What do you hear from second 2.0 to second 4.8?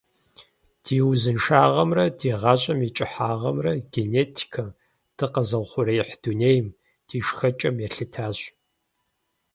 ди гъащӀэм и кӀыхьагъымрэ генетикэм,